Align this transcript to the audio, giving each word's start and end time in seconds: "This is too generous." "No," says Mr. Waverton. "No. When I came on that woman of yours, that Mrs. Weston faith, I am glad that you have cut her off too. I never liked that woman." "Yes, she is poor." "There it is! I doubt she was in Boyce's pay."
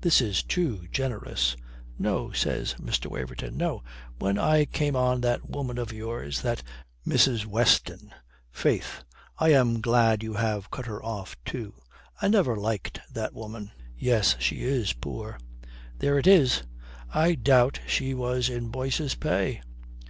"This 0.00 0.22
is 0.22 0.42
too 0.42 0.88
generous." 0.90 1.54
"No," 1.98 2.32
says 2.32 2.76
Mr. 2.80 3.08
Waverton. 3.10 3.58
"No. 3.58 3.82
When 4.18 4.38
I 4.38 4.64
came 4.64 4.96
on 4.96 5.20
that 5.20 5.50
woman 5.50 5.76
of 5.76 5.92
yours, 5.92 6.40
that 6.40 6.62
Mrs. 7.06 7.44
Weston 7.44 8.14
faith, 8.50 9.04
I 9.36 9.50
am 9.50 9.82
glad 9.82 10.20
that 10.20 10.24
you 10.24 10.32
have 10.32 10.70
cut 10.70 10.86
her 10.86 11.04
off 11.04 11.36
too. 11.44 11.74
I 12.22 12.28
never 12.28 12.56
liked 12.56 13.00
that 13.12 13.34
woman." 13.34 13.70
"Yes, 13.98 14.34
she 14.38 14.62
is 14.62 14.94
poor." 14.94 15.38
"There 15.98 16.18
it 16.18 16.26
is! 16.26 16.62
I 17.12 17.34
doubt 17.34 17.80
she 17.86 18.14
was 18.14 18.48
in 18.48 18.68
Boyce's 18.70 19.14
pay." 19.14 19.60